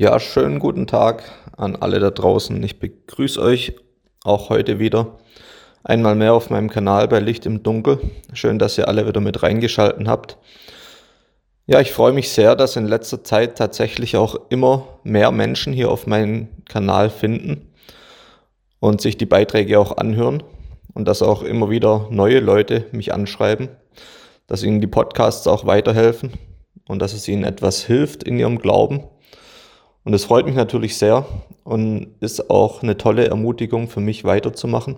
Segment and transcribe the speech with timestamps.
[0.00, 1.24] Ja, schönen guten Tag
[1.58, 2.62] an alle da draußen.
[2.62, 3.74] Ich begrüße euch
[4.24, 5.18] auch heute wieder
[5.84, 8.00] einmal mehr auf meinem Kanal bei Licht im Dunkel.
[8.32, 10.38] Schön, dass ihr alle wieder mit reingeschalten habt.
[11.66, 15.90] Ja, ich freue mich sehr, dass in letzter Zeit tatsächlich auch immer mehr Menschen hier
[15.90, 17.70] auf meinem Kanal finden
[18.78, 20.42] und sich die Beiträge auch anhören
[20.94, 23.68] und dass auch immer wieder neue Leute mich anschreiben,
[24.46, 26.32] dass ihnen die Podcasts auch weiterhelfen
[26.88, 29.04] und dass es ihnen etwas hilft in ihrem Glauben
[30.04, 31.26] und es freut mich natürlich sehr
[31.64, 34.96] und ist auch eine tolle Ermutigung für mich weiterzumachen.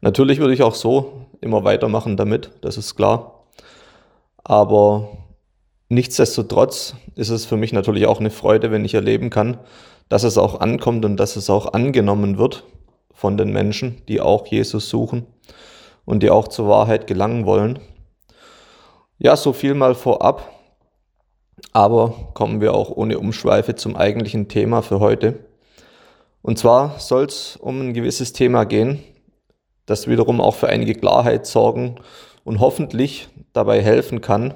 [0.00, 3.44] Natürlich würde ich auch so immer weitermachen damit, das ist klar.
[4.44, 5.08] Aber
[5.88, 9.58] nichtsdestotrotz ist es für mich natürlich auch eine Freude, wenn ich erleben kann,
[10.08, 12.64] dass es auch ankommt und dass es auch angenommen wird
[13.12, 15.26] von den Menschen, die auch Jesus suchen
[16.04, 17.78] und die auch zur Wahrheit gelangen wollen.
[19.18, 20.50] Ja, so viel mal vorab.
[21.72, 25.38] Aber kommen wir auch ohne Umschweife zum eigentlichen Thema für heute.
[26.42, 29.02] Und zwar soll es um ein gewisses Thema gehen,
[29.86, 31.96] das wiederum auch für einige Klarheit sorgen
[32.44, 34.54] und hoffentlich dabei helfen kann,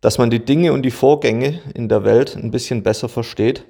[0.00, 3.64] dass man die Dinge und die Vorgänge in der Welt ein bisschen besser versteht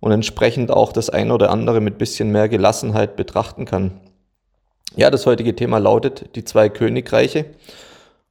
[0.00, 4.00] und entsprechend auch das eine oder andere mit bisschen mehr Gelassenheit betrachten kann.
[4.94, 7.46] Ja, das heutige Thema lautet die zwei Königreiche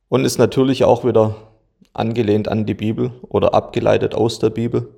[0.10, 1.36] und ist natürlich auch wieder
[1.96, 4.90] angelehnt an die Bibel oder abgeleitet aus der Bibel.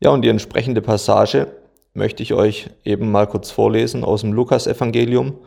[0.00, 1.46] Ja, und die entsprechende Passage
[1.94, 5.38] möchte ich euch eben mal kurz vorlesen aus dem Lukasevangelium.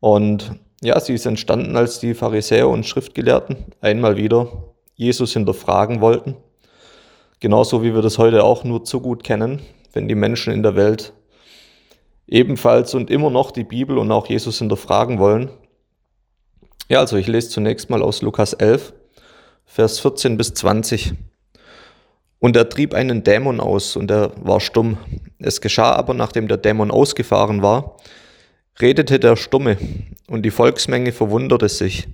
[0.00, 4.48] Und ja, sie ist entstanden, als die Pharisäer und Schriftgelehrten einmal wieder
[4.94, 6.36] Jesus hinterfragen wollten.
[7.40, 9.60] Genauso wie wir das heute auch nur zu gut kennen,
[9.92, 11.12] wenn die Menschen in der Welt
[12.26, 15.50] ebenfalls und immer noch die Bibel und auch Jesus hinterfragen wollen.
[16.88, 18.94] Ja, also ich lese zunächst mal aus Lukas 11,
[19.66, 21.12] Vers 14 bis 20.
[22.38, 24.96] Und er trieb einen Dämon aus, und er war stumm.
[25.38, 27.96] Es geschah aber, nachdem der Dämon ausgefahren war,
[28.80, 29.76] redete der Stumme,
[30.28, 32.08] und die Volksmenge verwunderte sich.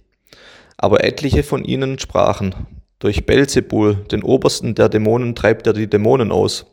[0.77, 2.54] Aber etliche von ihnen sprachen,
[2.99, 6.66] durch Belzebul, den Obersten der Dämonen, treibt er die Dämonen aus.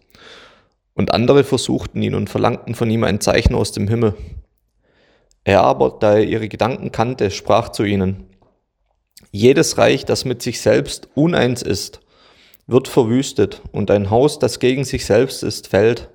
[0.95, 4.15] Und andere versuchten ihn und verlangten von ihm ein Zeichen aus dem Himmel.
[5.43, 8.28] Er aber, da er ihre Gedanken kannte, sprach zu ihnen,
[9.31, 12.01] jedes Reich, das mit sich selbst uneins ist,
[12.67, 16.09] wird verwüstet und ein Haus, das gegen sich selbst ist, fällt.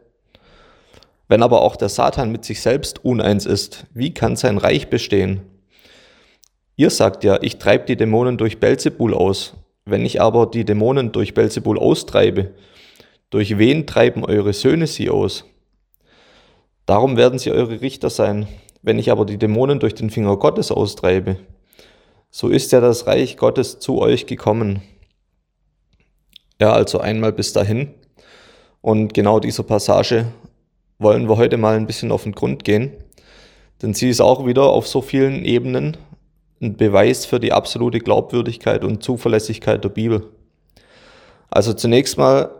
[1.28, 5.42] Wenn aber auch der Satan mit sich selbst uneins ist, wie kann sein Reich bestehen?
[6.76, 9.54] Ihr sagt ja, ich treibe die Dämonen durch Belzebul aus.
[9.84, 12.52] Wenn ich aber die Dämonen durch Belzebul austreibe,
[13.30, 15.44] durch wen treiben eure Söhne sie aus?
[16.86, 18.46] Darum werden sie eure Richter sein.
[18.82, 21.36] Wenn ich aber die Dämonen durch den Finger Gottes austreibe,
[22.36, 24.82] so ist ja das Reich Gottes zu euch gekommen.
[26.60, 27.94] Ja, also einmal bis dahin.
[28.80, 30.26] Und genau dieser Passage
[30.98, 32.90] wollen wir heute mal ein bisschen auf den Grund gehen,
[33.82, 35.96] denn sie ist auch wieder auf so vielen Ebenen
[36.60, 40.26] ein Beweis für die absolute Glaubwürdigkeit und Zuverlässigkeit der Bibel.
[41.50, 42.50] Also zunächst mal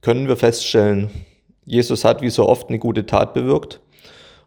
[0.00, 1.08] können wir feststellen,
[1.64, 3.78] Jesus hat wie so oft eine gute Tat bewirkt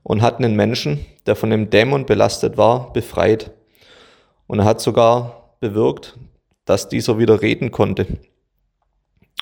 [0.03, 3.51] und hat einen Menschen, der von dem Dämon belastet war, befreit.
[4.47, 6.17] Und er hat sogar bewirkt,
[6.65, 8.07] dass dieser wieder reden konnte.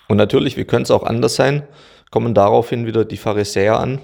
[0.08, 1.64] Und natürlich, wie könnte es auch anders sein,
[2.10, 4.02] kommen daraufhin wieder die Pharisäer an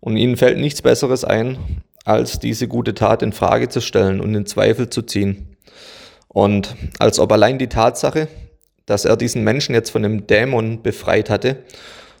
[0.00, 4.34] und ihnen fällt nichts Besseres ein, als diese gute Tat in Frage zu stellen und
[4.34, 5.56] in Zweifel zu ziehen.
[6.28, 8.28] Und als ob allein die Tatsache,
[8.86, 11.64] dass er diesen Menschen jetzt von dem Dämon befreit hatte,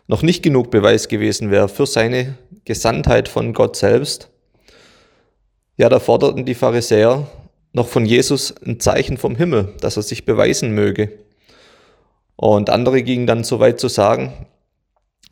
[0.06, 4.30] noch nicht genug Beweis gewesen wäre für seine Gesandtheit von Gott selbst.
[5.76, 7.26] Ja, da forderten die Pharisäer
[7.74, 11.18] noch von Jesus ein Zeichen vom Himmel, dass er sich beweisen möge.
[12.36, 14.32] Und andere gingen dann so weit zu sagen,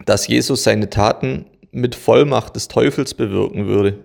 [0.04, 4.04] dass Jesus seine Taten mit Vollmacht des Teufels bewirken würde.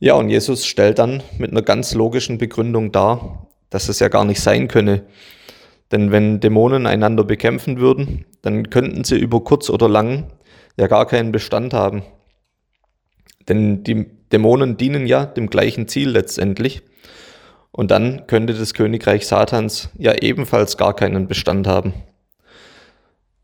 [0.00, 4.24] Ja, und Jesus stellt dann mit einer ganz logischen Begründung dar, dass es ja gar
[4.24, 5.06] nicht sein könne.
[5.92, 10.32] Denn wenn Dämonen einander bekämpfen würden, dann könnten sie über kurz oder lang
[10.76, 12.02] ja gar keinen Bestand haben.
[13.48, 16.82] Denn die Dämonen dienen ja dem gleichen Ziel letztendlich.
[17.70, 21.94] Und dann könnte das Königreich Satans ja ebenfalls gar keinen Bestand haben.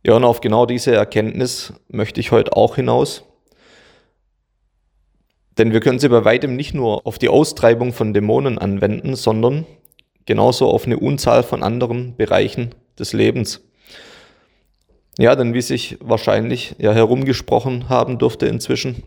[0.05, 3.23] Ja, und auf genau diese Erkenntnis möchte ich heute auch hinaus.
[5.59, 9.67] Denn wir können sie bei weitem nicht nur auf die Austreibung von Dämonen anwenden, sondern
[10.27, 13.63] genauso auf eine Unzahl von anderen Bereichen des Lebens.
[15.19, 19.05] Ja, denn wie sich wahrscheinlich ja herumgesprochen haben dürfte inzwischen,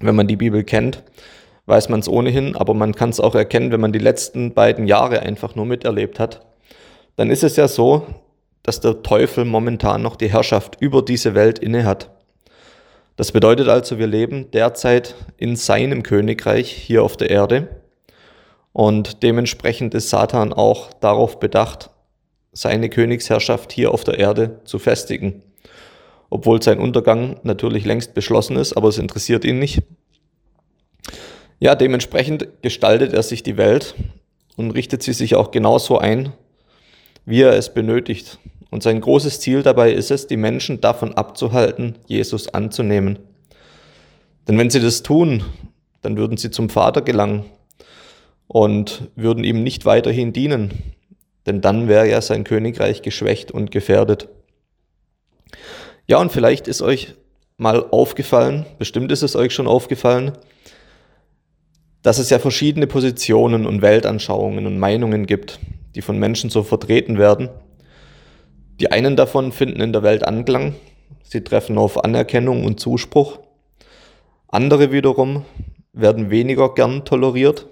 [0.00, 1.02] wenn man die Bibel kennt,
[1.66, 4.86] weiß man es ohnehin, aber man kann es auch erkennen, wenn man die letzten beiden
[4.86, 6.40] Jahre einfach nur miterlebt hat.
[7.16, 8.06] Dann ist es ja so,
[8.62, 12.10] dass der Teufel momentan noch die Herrschaft über diese Welt innehat.
[13.16, 17.68] Das bedeutet also, wir leben derzeit in seinem Königreich hier auf der Erde
[18.72, 21.90] und dementsprechend ist Satan auch darauf bedacht,
[22.52, 25.42] seine Königsherrschaft hier auf der Erde zu festigen.
[26.32, 29.82] Obwohl sein Untergang natürlich längst beschlossen ist, aber es interessiert ihn nicht.
[31.60, 33.94] Ja, dementsprechend gestaltet er sich die Welt
[34.56, 36.32] und richtet sie sich auch genauso ein,
[37.26, 38.38] wie er es benötigt.
[38.70, 43.18] Und sein großes Ziel dabei ist es, die Menschen davon abzuhalten, Jesus anzunehmen.
[44.48, 45.44] Denn wenn sie das tun,
[46.00, 47.44] dann würden sie zum Vater gelangen
[48.46, 50.94] und würden ihm nicht weiterhin dienen,
[51.44, 54.30] denn dann wäre ja sein Königreich geschwächt und gefährdet.
[56.06, 57.14] Ja, und vielleicht ist euch
[57.56, 60.32] mal aufgefallen, bestimmt ist es euch schon aufgefallen,
[62.02, 65.60] dass es ja verschiedene Positionen und Weltanschauungen und Meinungen gibt,
[65.94, 67.50] die von Menschen so vertreten werden
[68.82, 70.74] die einen davon finden in der Welt Anklang,
[71.22, 73.38] sie treffen auf Anerkennung und Zuspruch.
[74.48, 75.44] Andere wiederum
[75.92, 77.68] werden weniger gern toleriert.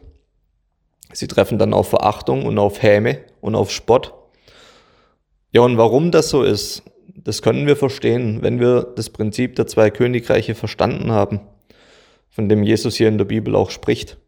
[1.13, 4.15] Sie treffen dann auf Verachtung und auf Häme und auf Spott.
[5.51, 6.85] Ja, und warum das so ist,
[7.25, 11.41] das können wir verstehen, wenn wir das Prinzip der zwei Königreiche verstanden haben,
[12.29, 14.19] von dem Jesus hier in der Bibel auch spricht.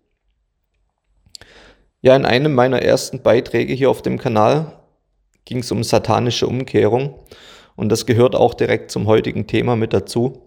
[2.01, 4.79] Ja, in einem meiner ersten Beiträge hier auf dem Kanal
[5.45, 7.19] ging es um satanische Umkehrung
[7.77, 10.43] und das gehört auch direkt zum heutigen Thema mit dazu.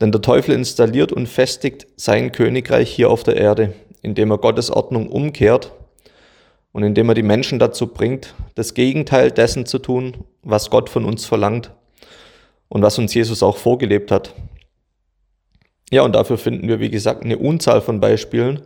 [0.00, 3.72] Denn der Teufel installiert und festigt sein Königreich hier auf der Erde,
[4.02, 5.72] indem er Gottes Ordnung umkehrt
[6.78, 11.04] und indem er die Menschen dazu bringt, das Gegenteil dessen zu tun, was Gott von
[11.04, 11.72] uns verlangt
[12.68, 14.32] und was uns Jesus auch vorgelebt hat.
[15.90, 18.62] Ja, und dafür finden wir, wie gesagt, eine Unzahl von Beispielen,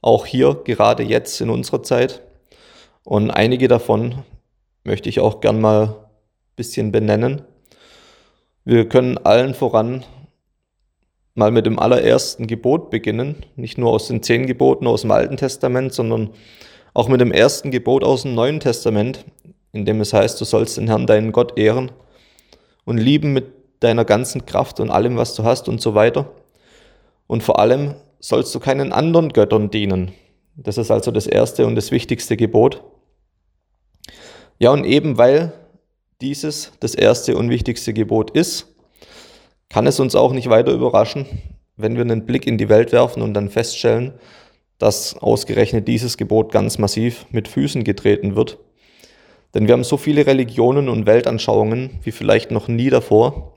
[0.00, 2.22] auch hier, gerade jetzt in unserer Zeit.
[3.04, 4.24] Und einige davon
[4.82, 5.94] möchte ich auch gern mal ein
[6.56, 7.42] bisschen benennen.
[8.64, 10.04] Wir können allen voran
[11.36, 15.36] mal mit dem allerersten Gebot beginnen, nicht nur aus den zehn Geboten aus dem Alten
[15.36, 16.30] Testament, sondern
[16.94, 19.24] auch mit dem ersten Gebot aus dem Neuen Testament,
[19.72, 21.92] in dem es heißt, du sollst den Herrn, deinen Gott, ehren
[22.84, 23.46] und lieben mit
[23.80, 26.30] deiner ganzen Kraft und allem, was du hast und so weiter.
[27.26, 30.12] Und vor allem sollst du keinen anderen Göttern dienen.
[30.56, 32.82] Das ist also das erste und das wichtigste Gebot.
[34.58, 35.52] Ja, und eben weil
[36.20, 38.66] dieses das erste und wichtigste Gebot ist,
[39.68, 41.26] kann es uns auch nicht weiter überraschen,
[41.76, 44.14] wenn wir einen Blick in die Welt werfen und dann feststellen,
[44.78, 48.58] dass ausgerechnet dieses Gebot ganz massiv mit Füßen getreten wird.
[49.54, 53.54] Denn wir haben so viele Religionen und Weltanschauungen wie vielleicht noch nie davor.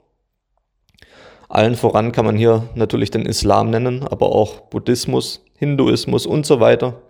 [1.50, 6.60] Allen voran kann man hier natürlich den Islam nennen, aber auch Buddhismus, Hinduismus und so
[6.60, 7.02] weiter.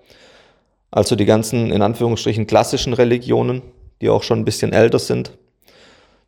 [0.90, 3.62] Also die ganzen in Anführungsstrichen klassischen Religionen,
[4.02, 5.38] die auch schon ein bisschen älter sind.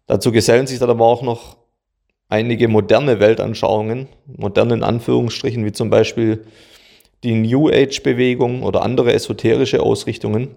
[0.05, 1.57] Dazu gesellen sich dann aber auch noch
[2.29, 6.45] einige moderne Weltanschauungen, moderne in Anführungsstrichen, wie zum Beispiel
[7.23, 10.55] die New Age-Bewegung oder andere esoterische Ausrichtungen.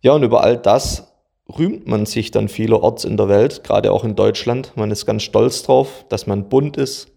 [0.00, 1.12] Ja, und über all das
[1.58, 4.72] rühmt man sich dann vielerorts in der Welt, gerade auch in Deutschland.
[4.76, 7.08] Man ist ganz stolz drauf, dass man bunt ist,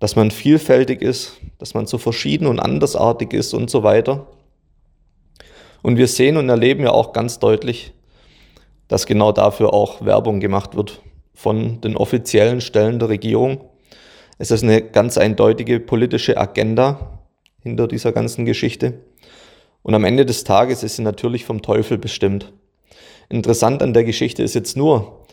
[0.00, 4.26] dass man vielfältig ist, dass man so verschieden und andersartig ist und so weiter.
[5.82, 7.92] Und wir sehen und erleben ja auch ganz deutlich,
[8.88, 11.00] dass genau dafür auch Werbung gemacht wird
[11.34, 13.60] von den offiziellen Stellen der Regierung.
[14.38, 17.11] Es ist eine ganz eindeutige politische Agenda
[17.62, 18.94] hinter dieser ganzen Geschichte.
[19.82, 22.52] Und am Ende des Tages ist sie natürlich vom Teufel bestimmt.
[23.28, 25.26] Interessant an der Geschichte ist jetzt nur,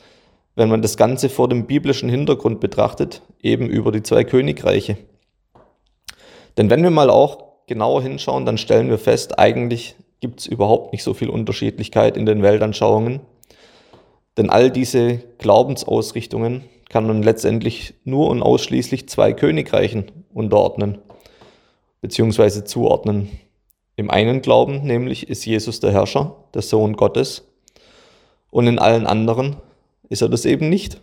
[0.56, 4.98] wenn man das Ganze vor dem biblischen Hintergrund betrachtet, eben über die zwei Königreiche.
[6.58, 10.92] Denn wenn wir mal auch genauer hinschauen, dann stellen wir fest, eigentlich gibt es überhaupt
[10.92, 13.22] nicht so viel Unterschiedlichkeit in den Weltanschauungen.
[14.38, 20.98] Denn all diese Glaubensausrichtungen kann man letztendlich nur und ausschließlich zwei Königreichen unterordnen,
[22.02, 23.30] beziehungsweise zuordnen.
[23.96, 27.46] Im einen Glauben nämlich ist Jesus der Herrscher, der Sohn Gottes,
[28.52, 29.58] und in allen anderen
[30.10, 31.00] ist er das eben nicht.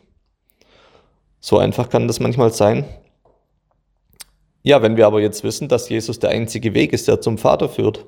[1.41, 2.85] So einfach kann das manchmal sein.
[4.62, 7.69] Ja, wenn wir aber jetzt wissen, dass Jesus der einzige Weg ist, der zum Vater
[7.69, 8.05] führt,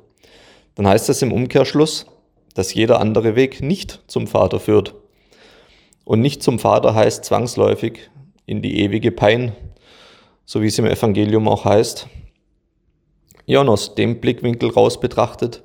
[0.75, 2.07] dann heißt das im Umkehrschluss,
[2.54, 4.95] dass jeder andere Weg nicht zum Vater führt.
[6.04, 8.11] Und nicht zum Vater heißt zwangsläufig
[8.47, 9.52] in die ewige Pein,
[10.45, 12.09] so wie es im Evangelium auch heißt.
[13.49, 15.62] Ja, und aus dem Blickwinkel raus betrachtet,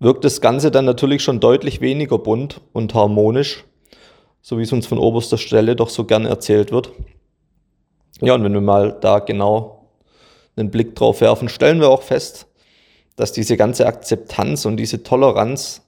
[0.00, 3.64] wirkt das Ganze dann natürlich schon deutlich weniger bunt und harmonisch,
[4.42, 6.90] so wie es uns von oberster Stelle doch so gern erzählt wird.
[8.20, 9.90] Ja, und wenn wir mal da genau
[10.56, 12.48] einen Blick drauf werfen, stellen wir auch fest,
[13.14, 15.82] dass diese ganze Akzeptanz und diese Toleranz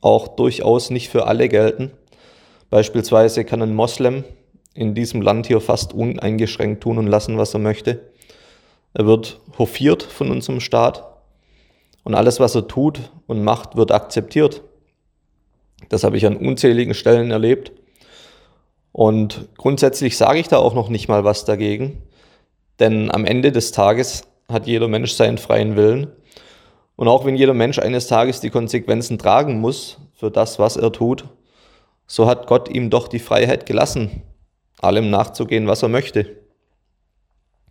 [0.00, 1.92] auch durchaus nicht für alle gelten.
[2.70, 4.24] Beispielsweise kann ein Moslem
[4.74, 8.07] in diesem Land hier fast uneingeschränkt tun und lassen, was er möchte.
[8.98, 11.04] Er wird hofiert von unserem Staat
[12.02, 14.64] und alles, was er tut und macht, wird akzeptiert.
[15.88, 17.70] Das habe ich an unzähligen Stellen erlebt.
[18.90, 22.02] Und grundsätzlich sage ich da auch noch nicht mal was dagegen,
[22.80, 26.08] denn am Ende des Tages hat jeder Mensch seinen freien Willen.
[26.96, 30.90] Und auch wenn jeder Mensch eines Tages die Konsequenzen tragen muss für das, was er
[30.90, 31.24] tut,
[32.08, 34.22] so hat Gott ihm doch die Freiheit gelassen,
[34.80, 36.47] allem nachzugehen, was er möchte.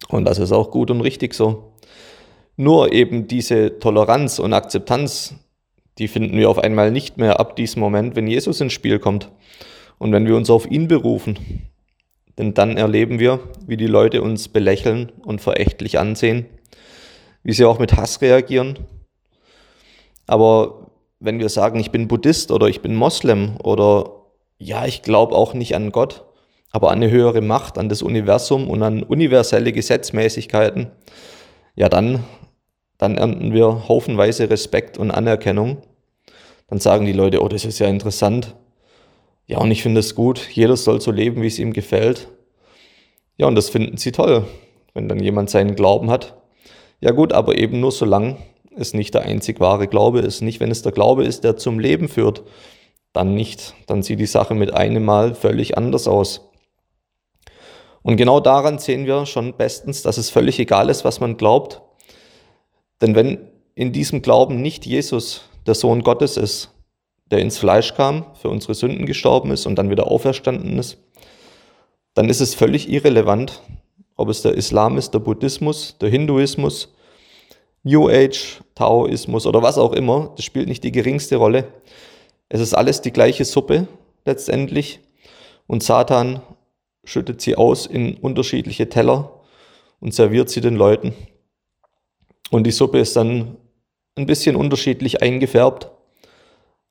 [0.07, 1.73] Und das ist auch gut und richtig so.
[2.55, 5.35] Nur eben diese Toleranz und Akzeptanz,
[5.97, 9.31] die finden wir auf einmal nicht mehr ab diesem Moment, wenn Jesus ins Spiel kommt
[9.97, 11.69] und wenn wir uns auf ihn berufen.
[12.37, 16.45] Denn dann erleben wir, wie die Leute uns belächeln und verächtlich ansehen,
[17.43, 18.79] wie sie auch mit Hass reagieren.
[20.27, 24.11] Aber wenn wir sagen, ich bin Buddhist oder ich bin Moslem oder
[24.59, 26.26] ja, ich glaube auch nicht an Gott,
[26.71, 30.91] aber an eine höhere Macht, an das Universum und an universelle Gesetzmäßigkeiten,
[31.75, 32.23] ja, dann,
[32.97, 35.77] dann ernten wir haufenweise Respekt und Anerkennung.
[36.67, 38.55] Dann sagen die Leute, oh, das ist ja interessant.
[39.45, 42.27] Ja, und ich finde es gut, jeder soll so leben, wie es ihm gefällt.
[43.37, 44.45] Ja, und das finden sie toll,
[44.93, 46.35] wenn dann jemand seinen Glauben hat.
[46.99, 48.37] Ja gut, aber eben nur solange
[48.75, 50.41] es nicht der einzig wahre Glaube ist.
[50.41, 52.43] Nicht, wenn es der Glaube ist, der zum Leben führt,
[53.13, 53.73] dann nicht.
[53.85, 56.46] Dann sieht die Sache mit einem Mal völlig anders aus.
[58.07, 61.81] Und genau daran sehen wir schon bestens, dass es völlig egal ist, was man glaubt.
[63.01, 66.69] Denn wenn in diesem Glauben nicht Jesus der Sohn Gottes ist,
[67.31, 70.99] der ins Fleisch kam, für unsere Sünden gestorben ist und dann wieder auferstanden ist,
[72.13, 73.61] dann ist es völlig irrelevant,
[74.15, 76.93] ob es der Islam ist, der Buddhismus, der Hinduismus,
[77.83, 80.31] New Age, Taoismus oder was auch immer.
[80.37, 81.67] Das spielt nicht die geringste Rolle.
[82.47, 83.85] Es ist alles die gleiche Suppe
[84.23, 85.01] letztendlich
[85.67, 86.41] und Satan
[87.07, 89.39] schüttet sie aus in unterschiedliche Teller
[90.01, 91.13] und serviert sie den Leuten.
[92.51, 93.55] Und die Suppe ist dann
[94.15, 95.89] ein bisschen unterschiedlich eingefärbt,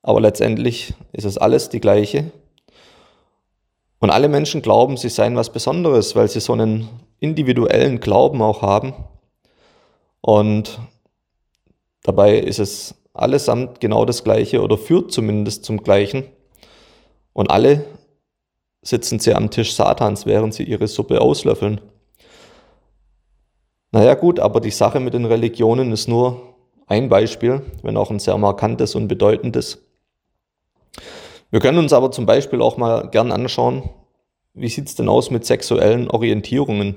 [0.03, 2.33] aber letztendlich ist es alles die gleiche.
[3.99, 6.89] Und alle Menschen glauben, sie seien was Besonderes, weil sie so einen
[7.21, 8.95] individuellen Glauben auch haben.
[10.23, 10.79] Und
[12.05, 16.25] dabei ist es allesamt genau das Gleiche oder führt zumindest zum Gleichen.
[17.35, 17.85] Und alle
[18.87, 21.81] sitzen sie am Tisch Satans, während sie ihre Suppe auslöffeln.
[23.90, 26.55] Naja gut, aber die Sache mit den Religionen ist nur
[26.87, 29.83] ein Beispiel, wenn auch ein sehr markantes und bedeutendes.
[31.50, 33.88] Wir können uns aber zum Beispiel auch mal gern anschauen,
[34.55, 36.97] wie sieht es denn aus mit sexuellen Orientierungen.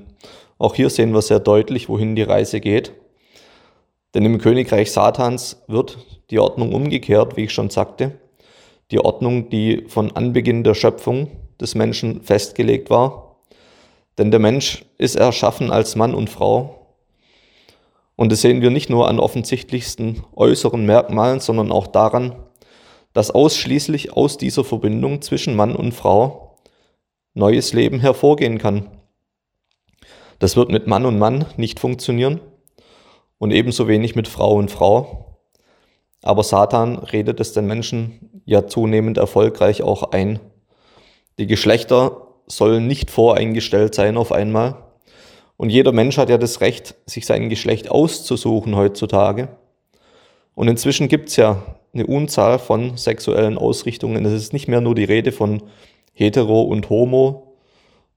[0.60, 2.94] Auch hier sehen wir sehr deutlich, wohin die Reise geht.
[4.14, 5.98] Denn im Königreich Satans wird
[6.30, 8.20] die Ordnung umgekehrt, wie ich schon sagte.
[8.92, 11.30] Die Ordnung, die von Anbeginn der Schöpfung
[11.60, 13.38] des Menschen festgelegt war.
[14.18, 16.88] Denn der Mensch ist erschaffen als Mann und Frau.
[18.16, 22.36] Und das sehen wir nicht nur an offensichtlichsten äußeren Merkmalen, sondern auch daran,
[23.14, 26.58] dass ausschließlich aus dieser Verbindung zwischen Mann und Frau
[27.34, 28.90] neues Leben hervorgehen kann.
[30.40, 32.40] Das wird mit Mann und Mann nicht funktionieren
[33.38, 35.38] und ebenso wenig mit Frau und Frau.
[36.22, 40.40] Aber Satan redet es den Menschen ja zunehmend erfolgreich auch ein.
[41.40, 44.76] Die Geschlechter sollen nicht voreingestellt sein auf einmal.
[45.56, 49.48] Und jeder Mensch hat ja das Recht, sich sein Geschlecht auszusuchen heutzutage.
[50.54, 54.26] Und inzwischen gibt es ja eine Unzahl von sexuellen Ausrichtungen.
[54.26, 55.64] Es ist nicht mehr nur die Rede von
[56.12, 57.56] hetero und homo,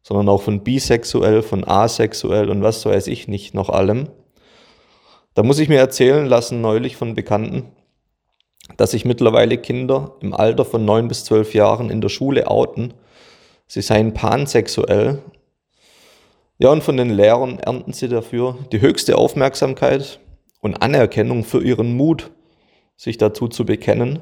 [0.03, 4.09] sondern auch von bisexuell, von asexuell und was weiß ich nicht noch allem.
[5.35, 7.71] Da muss ich mir erzählen lassen, neulich von Bekannten,
[8.77, 12.95] dass sich mittlerweile Kinder im Alter von neun bis zwölf Jahren in der Schule outen,
[13.73, 15.23] sie seien pansexuell.
[16.59, 20.21] Ja, und von den Lehrern ernten sie dafür die höchste Aufmerksamkeit
[20.61, 22.33] und Anerkennung für ihren Mut,
[22.99, 24.19] sich dazu zu bekennen.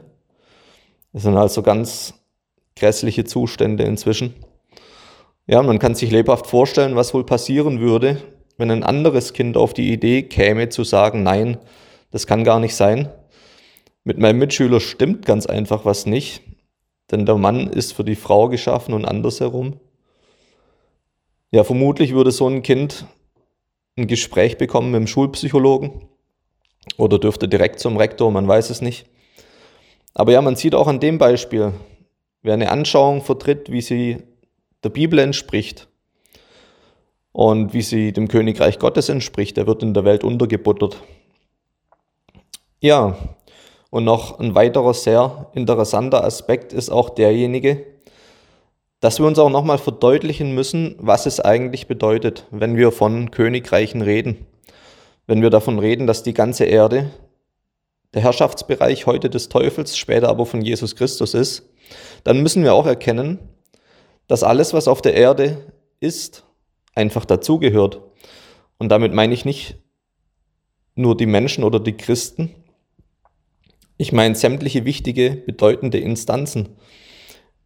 [1.12, 2.14] Das sind also ganz
[2.76, 4.36] grässliche Zustände inzwischen.
[5.48, 8.22] Ja, man kann sich lebhaft vorstellen, was wohl passieren würde,
[8.56, 11.58] wenn ein anderes Kind auf die Idee käme zu sagen, nein,
[12.12, 13.08] das kann gar nicht sein.
[14.04, 16.40] Mit meinem Mitschüler stimmt ganz einfach was nicht,
[17.12, 19.80] denn der Mann ist für die Frau geschaffen und andersherum.
[21.50, 23.06] Ja, vermutlich würde so ein Kind
[23.96, 26.08] ein Gespräch bekommen mit dem Schulpsychologen
[26.96, 29.06] oder dürfte direkt zum Rektor, man weiß es nicht.
[30.14, 31.72] Aber ja, man sieht auch an dem Beispiel,
[32.42, 34.22] wer eine Anschauung vertritt, wie sie
[34.82, 35.90] der Bibel entspricht,
[37.32, 41.00] und wie sie dem Königreich Gottes entspricht, der wird in der Welt untergebuttert.
[42.80, 43.16] Ja,
[43.90, 47.84] Und noch ein weiterer sehr interessanter Aspekt ist auch derjenige,
[49.00, 54.02] dass wir uns auch nochmal verdeutlichen müssen, was es eigentlich bedeutet, wenn wir von Königreichen
[54.02, 54.46] reden.
[55.26, 57.10] Wenn wir davon reden, dass die ganze Erde
[58.14, 61.68] der Herrschaftsbereich heute des Teufels, später aber von Jesus Christus ist,
[62.24, 63.38] dann müssen wir auch erkennen,
[64.26, 66.44] dass alles, was auf der Erde ist,
[66.94, 68.00] einfach dazugehört.
[68.78, 69.76] Und damit meine ich nicht
[70.94, 72.54] nur die Menschen oder die Christen.
[74.00, 76.70] Ich meine sämtliche wichtige, bedeutende Instanzen,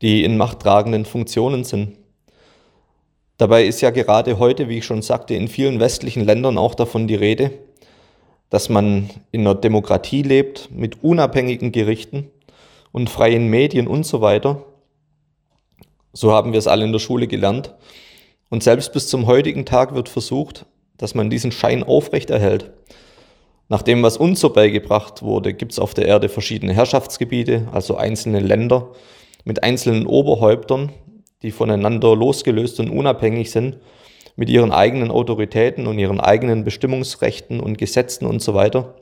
[0.03, 1.97] die in machttragenden Funktionen sind.
[3.37, 7.07] Dabei ist ja gerade heute, wie ich schon sagte, in vielen westlichen Ländern auch davon
[7.07, 7.53] die Rede,
[8.51, 12.33] dass man in einer Demokratie lebt mit unabhängigen Gerichten
[12.91, 14.65] und freien Medien und so weiter.
[16.13, 17.75] So haben wir es alle in der Schule gelernt.
[18.51, 22.73] Und selbst bis zum heutigen Tag wird versucht, dass man diesen Schein aufrechterhält.
[23.75, 27.97] Nach dem, was uns so beigebracht wurde, gibt es auf der Erde verschiedene Herrschaftsgebiete, also
[27.97, 28.93] einzelne Länder
[29.43, 30.93] mit einzelnen Oberhäuptern,
[31.43, 33.79] die voneinander losgelöst und unabhängig sind,
[34.37, 38.95] mit ihren eigenen Autoritäten und ihren eigenen Bestimmungsrechten und Gesetzen und so weiter.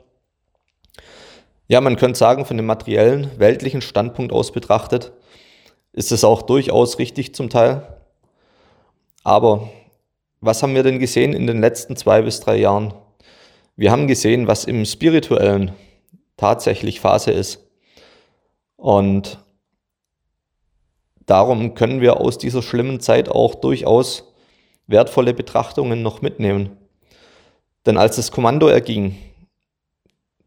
[1.68, 5.12] Ja, man könnte sagen, von dem materiellen, weltlichen Standpunkt aus betrachtet,
[5.92, 7.98] ist es auch durchaus richtig zum Teil.
[9.22, 9.68] Aber
[10.40, 12.94] was haben wir denn gesehen in den letzten zwei bis drei Jahren?
[13.76, 15.72] Wir haben gesehen, was im spirituellen
[16.36, 17.70] tatsächlich Phase ist.
[18.76, 19.38] Und
[21.26, 24.34] darum können wir aus dieser schlimmen Zeit auch durchaus
[24.86, 26.76] wertvolle Betrachtungen noch mitnehmen.
[27.86, 29.16] Denn als das Kommando erging,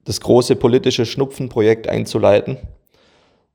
[0.03, 2.58] das große politische Schnupfenprojekt einzuleiten,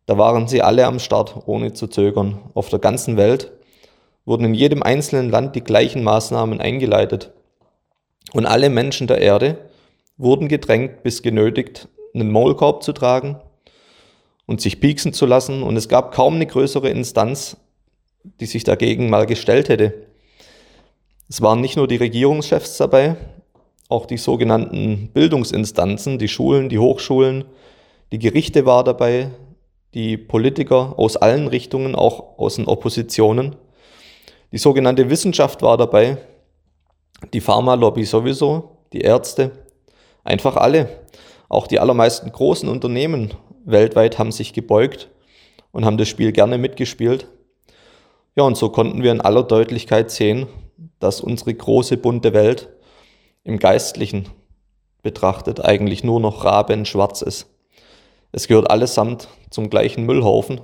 [0.07, 2.41] da waren sie alle am Start, ohne zu zögern.
[2.55, 3.53] Auf der ganzen Welt
[4.25, 7.33] wurden in jedem einzelnen Land die gleichen Maßnahmen eingeleitet.
[8.33, 9.59] Und alle Menschen der Erde
[10.17, 13.41] wurden gedrängt bis genötigt, einen Maulkorb zu tragen
[14.47, 15.63] und sich pieksen zu lassen.
[15.63, 17.57] Und es gab kaum eine größere Instanz,
[18.23, 20.07] die sich dagegen mal gestellt hätte.
[21.29, 23.17] Es waren nicht nur die Regierungschefs dabei,
[23.89, 27.45] auch die sogenannten Bildungsinstanzen, die Schulen, die Hochschulen,
[28.13, 29.31] die Gerichte war dabei,
[29.95, 33.57] die Politiker aus allen Richtungen, auch aus den Oppositionen.
[34.53, 36.19] Die sogenannte Wissenschaft war dabei,
[37.33, 39.53] die Pharmalobby sowieso, die Ärzte,
[40.25, 40.89] einfach alle.
[41.49, 45.09] Auch die allermeisten großen Unternehmen weltweit haben sich gebeugt
[45.73, 47.27] und haben das Spiel gerne mitgespielt.
[48.37, 50.47] Ja, und so konnten wir in aller Deutlichkeit sehen,
[50.99, 52.69] dass unsere große bunte Welt
[53.45, 54.29] im Geistlichen
[55.03, 57.47] betrachtet eigentlich nur noch rabenschwarz ist.
[58.33, 60.61] Es gehört allesamt zum gleichen Müllhaufen.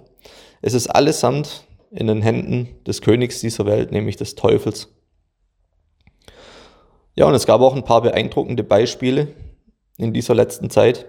[0.62, 4.95] Es ist allesamt in den Händen des Königs dieser Welt, nämlich des Teufels.
[7.18, 9.28] Ja, und es gab auch ein paar beeindruckende Beispiele
[9.96, 11.06] in dieser letzten Zeit,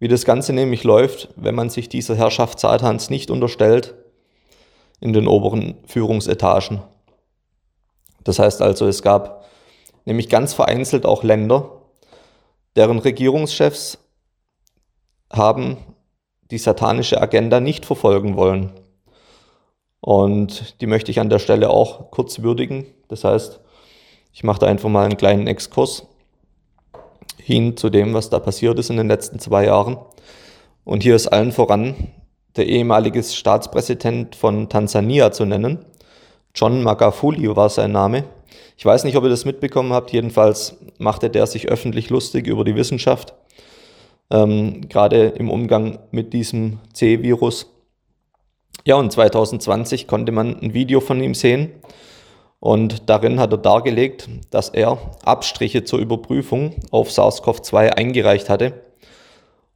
[0.00, 3.94] wie das Ganze nämlich läuft, wenn man sich dieser Herrschaft Satans nicht unterstellt
[5.00, 6.82] in den oberen Führungsetagen.
[8.24, 9.44] Das heißt also, es gab
[10.04, 11.80] nämlich ganz vereinzelt auch Länder,
[12.74, 13.98] deren Regierungschefs
[15.32, 15.76] haben
[16.50, 18.72] die satanische Agenda nicht verfolgen wollen.
[20.00, 22.86] Und die möchte ich an der Stelle auch kurz würdigen.
[23.08, 23.60] Das heißt,
[24.36, 26.06] ich mache da einfach mal einen kleinen Exkurs
[27.38, 29.96] hin zu dem, was da passiert ist in den letzten zwei Jahren.
[30.84, 31.94] Und hier ist allen voran
[32.54, 35.86] der ehemalige Staatspräsident von Tansania zu nennen.
[36.54, 38.24] John Magafuli war sein Name.
[38.76, 40.12] Ich weiß nicht, ob ihr das mitbekommen habt.
[40.12, 43.32] Jedenfalls machte der sich öffentlich lustig über die Wissenschaft
[44.30, 47.72] ähm, gerade im Umgang mit diesem C-Virus.
[48.84, 51.70] Ja, und 2020 konnte man ein Video von ihm sehen
[52.66, 58.82] und darin hat er dargelegt, dass er Abstriche zur Überprüfung auf SARS-CoV-2 eingereicht hatte.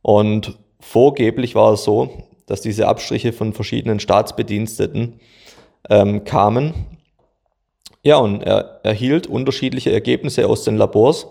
[0.03, 2.11] Und vorgeblich war es so,
[2.46, 5.20] dass diese Abstriche von verschiedenen Staatsbediensteten
[5.88, 6.74] ähm, kamen.
[8.03, 11.29] Ja, und er erhielt unterschiedliche Ergebnisse aus den Labors.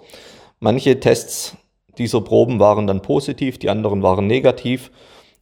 [0.62, 1.58] Manche Tests
[1.98, 4.92] dieser Proben waren dann positiv, die anderen waren negativ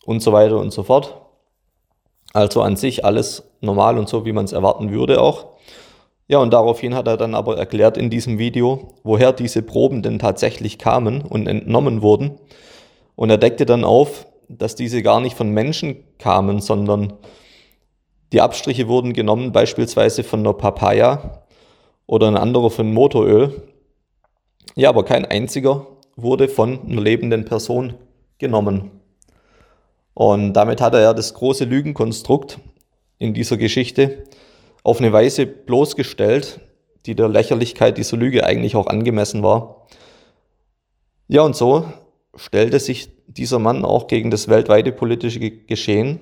[0.03, 1.15] und so weiter und so fort.
[2.34, 5.57] Also an sich alles normal und so, wie man es erwarten würde auch.
[6.30, 10.20] Ja, und daraufhin hat er dann aber erklärt in diesem Video, woher diese Proben denn
[10.20, 12.38] tatsächlich kamen und entnommen wurden.
[13.16, 17.13] Und er deckte dann auf, dass diese gar nicht von Menschen kamen, sondern
[18.34, 21.44] die Abstriche wurden genommen beispielsweise von einer Papaya
[22.08, 23.63] oder ein anderer von Motoröl.
[24.76, 25.88] Ja, aber kein einziger
[26.18, 27.94] wurde von einer lebenden Person
[28.38, 28.92] genommen.
[30.13, 32.60] Und damit hat er ja das große Lügenkonstrukt
[33.18, 34.26] in dieser Geschichte
[34.88, 36.62] auf eine Weise bloßgestellt,
[37.06, 39.86] die der Lächerlichkeit dieser Lüge eigentlich auch angemessen war.
[41.28, 41.84] Ja, und so
[42.38, 46.21] stellte sich dieser Mann auch gegen das weltweite politische Geschehen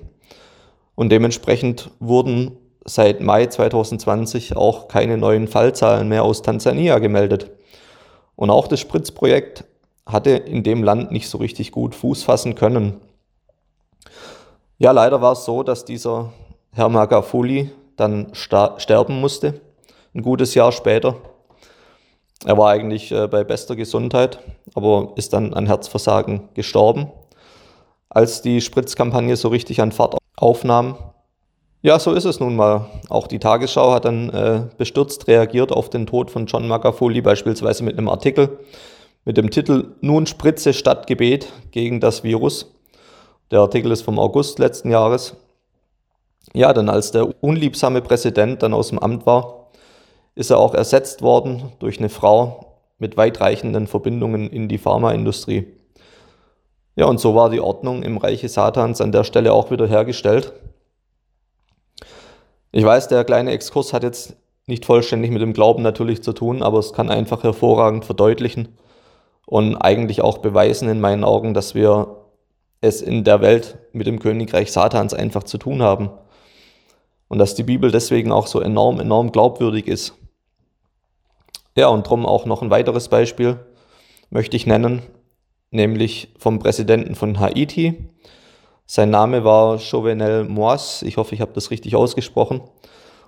[0.96, 7.52] und dementsprechend wurden seit Mai 2020 auch keine neuen Fallzahlen mehr aus Tansania gemeldet.
[8.34, 9.64] Und auch das Spritzprojekt
[10.06, 13.00] hatte in dem Land nicht so richtig gut Fuß fassen können.
[14.78, 16.32] Ja, leider war es so, dass dieser
[16.72, 19.60] Herr Magafuli dann sterben musste,
[20.14, 21.16] ein gutes Jahr später.
[22.44, 24.38] Er war eigentlich äh, bei bester Gesundheit,
[24.74, 27.10] aber ist dann an Herzversagen gestorben.
[28.08, 30.96] Als die Spritzkampagne so richtig an Fahrt aufnahm,
[31.82, 32.86] ja, so ist es nun mal.
[33.10, 37.84] Auch die Tagesschau hat dann äh, bestürzt reagiert auf den Tod von John Magafuli, beispielsweise
[37.84, 38.58] mit einem Artikel
[39.24, 42.72] mit dem Titel Nun Spritze statt Gebet gegen das Virus.
[43.50, 45.36] Der Artikel ist vom August letzten Jahres.
[46.56, 49.72] Ja, dann als der unliebsame Präsident dann aus dem Amt war,
[50.34, 55.66] ist er auch ersetzt worden durch eine Frau mit weitreichenden Verbindungen in die Pharmaindustrie.
[56.94, 60.54] Ja, und so war die Ordnung im Reiche Satans an der Stelle auch wieder hergestellt.
[62.72, 64.34] Ich weiß, der kleine Exkurs hat jetzt
[64.66, 68.78] nicht vollständig mit dem Glauben natürlich zu tun, aber es kann einfach hervorragend verdeutlichen
[69.44, 72.16] und eigentlich auch beweisen in meinen Augen, dass wir
[72.80, 76.08] es in der Welt mit dem Königreich Satans einfach zu tun haben.
[77.28, 80.14] Und dass die Bibel deswegen auch so enorm, enorm glaubwürdig ist.
[81.76, 83.58] Ja, und darum auch noch ein weiteres Beispiel
[84.30, 85.02] möchte ich nennen,
[85.70, 88.10] nämlich vom Präsidenten von Haiti,
[88.88, 92.60] sein Name war Jovenel Moise, ich hoffe, ich habe das richtig ausgesprochen.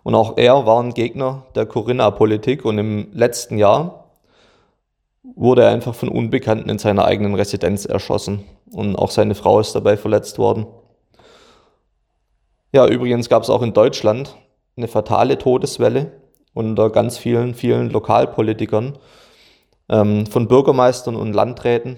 [0.04, 4.12] Und auch er war ein Gegner der Corinna-Politik und im letzten Jahr
[5.34, 8.44] wurde er einfach von Unbekannten in seiner eigenen Residenz erschossen.
[8.70, 10.68] Und auch seine Frau ist dabei verletzt worden.
[12.72, 14.36] Ja, übrigens gab es auch in Deutschland
[14.76, 16.12] eine fatale Todeswelle
[16.54, 18.98] unter ganz vielen, vielen Lokalpolitikern,
[19.88, 21.96] ähm, von Bürgermeistern und Landräten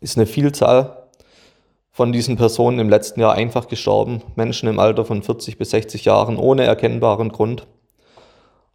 [0.00, 1.08] ist eine Vielzahl
[1.90, 4.22] von diesen Personen im letzten Jahr einfach gestorben.
[4.36, 7.66] Menschen im Alter von 40 bis 60 Jahren ohne erkennbaren Grund.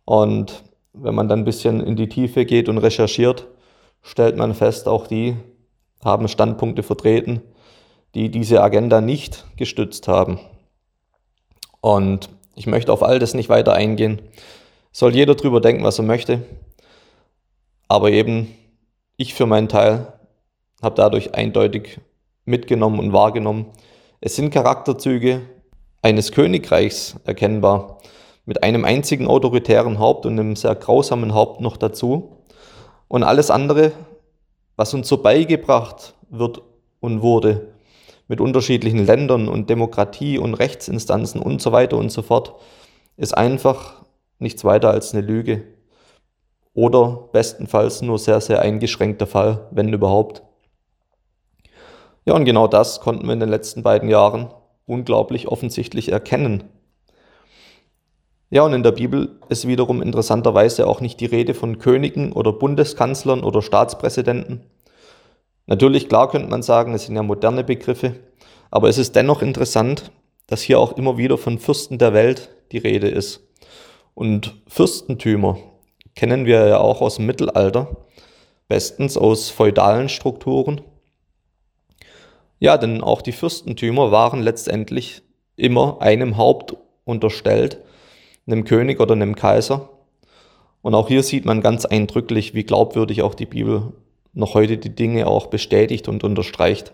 [0.03, 3.47] Und wenn man dann ein bisschen in die Tiefe geht und recherchiert,
[4.01, 5.38] stellt man fest, auch die
[6.03, 7.41] haben Standpunkte vertreten,
[8.13, 10.39] die diese Agenda nicht gestützt haben.
[11.86, 14.19] Und ich möchte auf all das nicht weiter eingehen.
[14.91, 16.41] Soll jeder drüber denken, was er möchte.
[17.88, 18.56] Aber eben,
[19.17, 20.12] ich für meinen Teil
[20.82, 22.00] habe dadurch eindeutig
[22.43, 23.67] mitgenommen und wahrgenommen.
[24.19, 25.43] Es sind Charakterzüge
[26.02, 28.00] eines Königreichs erkennbar,
[28.45, 32.39] mit einem einzigen autoritären Haupt und einem sehr grausamen Haupt noch dazu.
[33.08, 33.91] Und alles andere,
[34.76, 36.63] was uns so beigebracht wird
[37.00, 37.74] und wurde,
[38.27, 42.55] mit unterschiedlichen Ländern und Demokratie und Rechtsinstanzen und so weiter und so fort,
[43.17, 44.03] ist einfach
[44.39, 45.63] nichts weiter als eine Lüge.
[46.73, 50.43] Oder bestenfalls nur sehr, sehr eingeschränkter Fall, wenn überhaupt.
[52.25, 54.49] Ja, und genau das konnten wir in den letzten beiden Jahren
[54.85, 56.63] unglaublich offensichtlich erkennen.
[58.49, 62.51] Ja, und in der Bibel ist wiederum interessanterweise auch nicht die Rede von Königen oder
[62.51, 64.61] Bundeskanzlern oder Staatspräsidenten.
[65.67, 68.15] Natürlich, klar könnte man sagen, es sind ja moderne Begriffe,
[68.71, 70.12] aber es ist dennoch interessant,
[70.47, 73.41] dass hier auch immer wieder von Fürsten der Welt die Rede ist.
[74.13, 75.58] Und Fürstentümer
[76.15, 78.06] kennen wir ja auch aus dem Mittelalter,
[78.67, 80.82] bestens aus feudalen Strukturen
[82.60, 85.21] ja, denn auch die Fürstentümer waren letztendlich
[85.56, 87.80] immer einem Haupt unterstellt,
[88.47, 89.89] einem König oder einem Kaiser.
[90.82, 93.93] Und auch hier sieht man ganz eindrücklich, wie glaubwürdig auch die Bibel
[94.36, 96.93] noch heute die Dinge auch bestätigt und unterstreicht.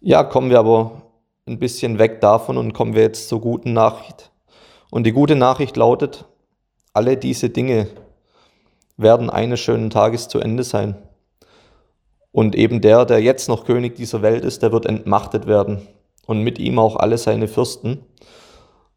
[0.00, 1.02] Ja, kommen wir aber
[1.46, 4.30] ein bisschen weg davon und kommen wir jetzt zur guten Nachricht.
[4.90, 6.26] Und die gute Nachricht lautet,
[6.92, 7.88] alle diese Dinge
[8.96, 10.96] werden eines schönen Tages zu Ende sein.
[12.30, 15.88] Und eben der, der jetzt noch König dieser Welt ist, der wird entmachtet werden.
[16.26, 18.04] Und mit ihm auch alle seine Fürsten.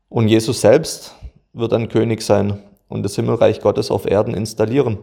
[0.10, 1.16] Und Jesus selbst
[1.54, 4.98] wird dann König sein und das Himmelreich Gottes auf Erden installieren.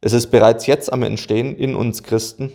[0.00, 2.52] Es ist bereits jetzt am Entstehen in uns Christen,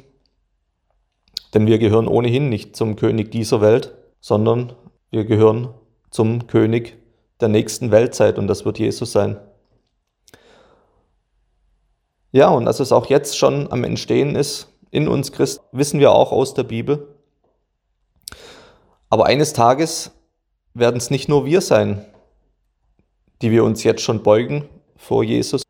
[1.53, 4.73] denn wir gehören ohnehin nicht zum König dieser Welt, sondern
[5.11, 5.73] wir gehören
[6.09, 6.97] zum König
[7.41, 9.37] der nächsten Weltzeit und das wird Jesus sein.
[12.31, 16.13] Ja, und dass es auch jetzt schon am Entstehen ist in uns Christen, wissen wir
[16.13, 17.15] auch aus der Bibel.
[19.09, 20.11] Aber eines Tages
[20.73, 22.05] werden es nicht nur wir sein,
[23.41, 25.61] die wir uns jetzt schon beugen vor Jesus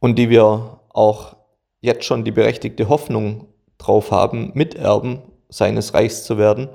[0.00, 1.36] und die wir auch
[1.80, 6.68] jetzt schon die berechtigte Hoffnung drauf haben, Miterben seines Reichs zu werden,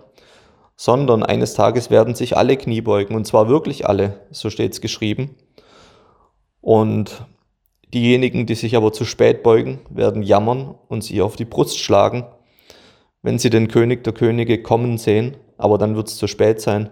[0.75, 4.81] sondern eines Tages werden sich alle Knie beugen, und zwar wirklich alle, so steht es
[4.81, 5.35] geschrieben.
[6.61, 7.25] Und
[7.93, 12.25] Diejenigen, die sich aber zu spät beugen, werden jammern und sie auf die Brust schlagen,
[13.21, 16.89] wenn sie den König der Könige kommen sehen, aber dann wird es zu spät sein.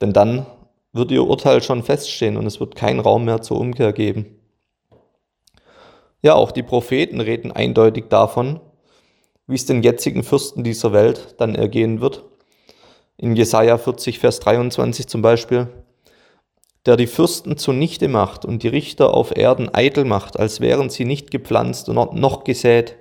[0.00, 0.46] Denn dann
[0.92, 4.37] wird ihr Urteil schon feststehen und es wird keinen Raum mehr zur Umkehr geben.
[6.20, 8.60] Ja, auch die Propheten reden eindeutig davon,
[9.46, 12.24] wie es den jetzigen Fürsten dieser Welt dann ergehen wird.
[13.16, 15.68] In Jesaja 40, Vers 23 zum Beispiel,
[16.86, 21.04] der die Fürsten zunichte macht und die Richter auf Erden eitel macht, als wären sie
[21.04, 22.96] nicht gepflanzt und noch gesät,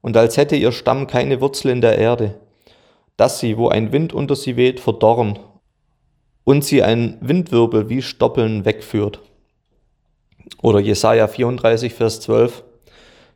[0.00, 2.38] und als hätte ihr Stamm keine Wurzel in der Erde,
[3.16, 5.38] dass sie, wo ein Wind unter sie weht, verdorren
[6.44, 9.22] und sie ein Windwirbel wie Stoppeln wegführt.
[10.62, 12.64] Oder Jesaja 34, Vers 12,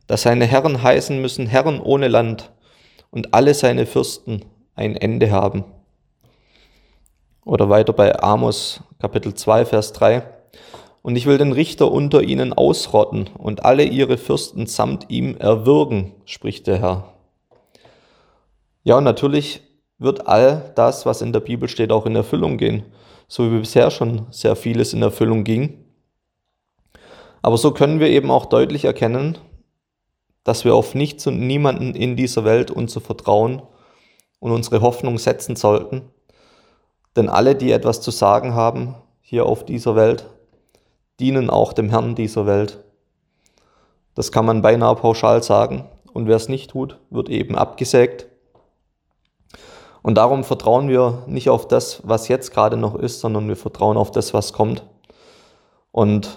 [0.07, 2.51] dass seine Herren heißen müssen Herren ohne Land
[3.11, 4.45] und alle seine Fürsten
[4.75, 5.65] ein Ende haben.
[7.45, 10.23] Oder weiter bei Amos Kapitel 2, Vers 3.
[11.03, 16.13] Und ich will den Richter unter ihnen ausrotten und alle ihre Fürsten samt ihm erwürgen,
[16.27, 17.15] spricht der Herr.
[18.83, 19.63] Ja, und natürlich
[19.99, 22.85] wird all das, was in der Bibel steht, auch in Erfüllung gehen,
[23.27, 25.85] so wie bisher schon sehr vieles in Erfüllung ging.
[27.49, 29.39] Aber so können wir eben auch deutlich erkennen,
[30.45, 33.63] dass wir auf nichts und niemanden in dieser Welt unser Vertrauen
[34.39, 36.03] und unsere Hoffnung setzen sollten.
[37.17, 40.29] Denn alle, die etwas zu sagen haben hier auf dieser Welt,
[41.21, 42.85] dienen auch dem Herrn dieser Welt.
[44.15, 45.87] Das kann man beinahe pauschal sagen.
[46.13, 48.27] Und wer es nicht tut, wird eben abgesägt.
[50.03, 53.97] Und darum vertrauen wir nicht auf das, was jetzt gerade noch ist, sondern wir vertrauen
[53.97, 54.83] auf das, was kommt.
[55.93, 56.37] Und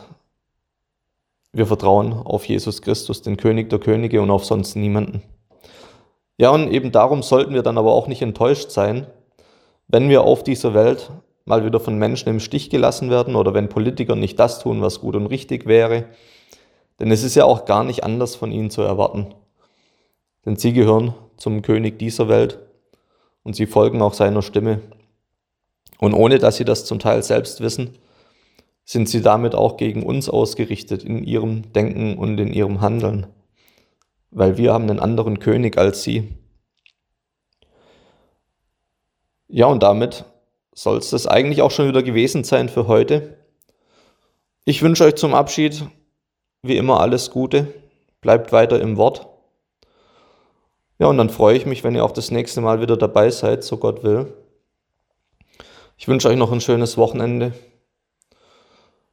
[1.54, 5.22] wir vertrauen auf Jesus Christus, den König der Könige und auf sonst niemanden.
[6.38, 9.08] Ja, und eben darum sollten wir dann aber auch nicht enttäuscht sein,
[9.88, 11.12] wenn wir auf dieser Welt
[11.46, 15.02] mal wieder von Menschen im Stich gelassen werden oder wenn Politiker nicht das tun, was
[15.02, 16.06] gut und richtig wäre.
[17.00, 19.34] Denn es ist ja auch gar nicht anders von ihnen zu erwarten.
[20.46, 22.60] Denn sie gehören zum König dieser Welt
[23.44, 24.82] und sie folgen auch seiner Stimme.
[26.00, 27.98] Und ohne dass sie das zum Teil selbst wissen,
[28.84, 33.28] sind sie damit auch gegen uns ausgerichtet in ihrem Denken und in ihrem Handeln,
[34.32, 36.30] weil wir haben einen anderen König als sie.
[39.48, 40.26] Ja, und damit
[40.74, 43.38] soll es das eigentlich auch schon wieder gewesen sein für heute.
[44.66, 45.84] Ich wünsche euch zum Abschied
[46.64, 47.74] wie immer alles Gute,
[48.22, 49.28] bleibt weiter im Wort.
[51.00, 53.64] Ja, und dann freue ich mich, wenn ihr auch das nächste Mal wieder dabei seid,
[53.64, 54.34] so Gott will.
[55.98, 57.54] Ich wünsche euch noch ein schönes Wochenende.